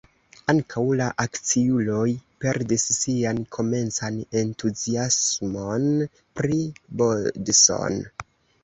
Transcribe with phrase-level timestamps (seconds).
[0.51, 2.07] Ankaŭ la akciuloj
[2.45, 5.87] perdis sian komencan entuziasmon
[6.41, 6.61] pri
[7.05, 8.05] Bodson.